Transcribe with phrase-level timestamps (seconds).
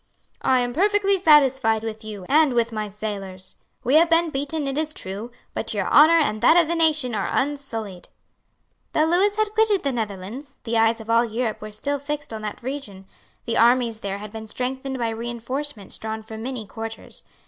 [0.41, 3.57] "I am perfectly satisfied with you and with my sailors.
[3.83, 7.13] We have been beaten, it is true; but your honour and that of the nation
[7.13, 8.07] are unsullied."
[8.93, 12.41] Though Lewis had quitted the Netherlands, the eyes of all Europe were still fixed on
[12.41, 13.05] that region.
[13.45, 17.23] The armies there had been strengthened by reinforcements drawn from many quarters.